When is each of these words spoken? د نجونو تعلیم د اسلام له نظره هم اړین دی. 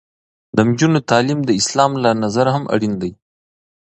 د 0.55 0.57
نجونو 0.69 0.99
تعلیم 1.09 1.39
د 1.45 1.49
اسلام 1.61 1.91
له 2.03 2.09
نظره 2.23 2.51
هم 2.55 2.63
اړین 2.73 2.93
دی. 3.01 3.11